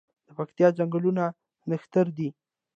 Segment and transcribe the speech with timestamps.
[0.27, 1.23] د پکتیا ځنګلونه
[1.69, 2.29] نښتر دي